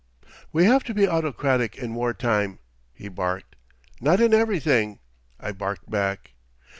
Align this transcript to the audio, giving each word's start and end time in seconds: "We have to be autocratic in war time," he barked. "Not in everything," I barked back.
"We 0.51 0.65
have 0.65 0.83
to 0.85 0.95
be 0.95 1.07
autocratic 1.07 1.77
in 1.77 1.93
war 1.93 2.11
time," 2.15 2.57
he 2.91 3.07
barked. 3.07 3.55
"Not 3.99 4.19
in 4.19 4.33
everything," 4.33 4.97
I 5.39 5.51
barked 5.51 5.91
back. 5.91 6.31